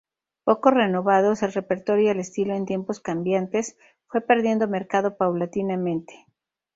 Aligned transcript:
Poco 0.45 0.71
renovados 0.71 1.43
el 1.43 1.53
repertorio 1.53 2.05
y 2.05 2.07
el 2.07 2.19
estilo 2.19 2.55
en 2.55 2.65
tiempos 2.65 2.99
cambiantes, 3.01 3.77
fue 4.07 4.21
perdiendo 4.21 4.67
mercado 4.67 5.15
paulatinamente. 5.15 6.25